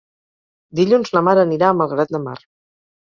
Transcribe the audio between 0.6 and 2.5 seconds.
Dilluns na Mar anirà a Malgrat de Mar.